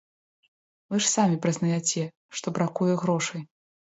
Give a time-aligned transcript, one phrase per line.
[0.93, 2.03] Вы ж самі прызнаяце,
[2.37, 3.41] што бракуе грошай.